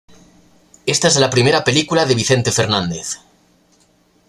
Esta 0.87 1.09
es 1.09 1.17
la 1.17 1.29
primera 1.29 1.63
película 1.63 2.07
de 2.07 2.15
Vicente 2.15 2.51
Fernández. 2.51 3.19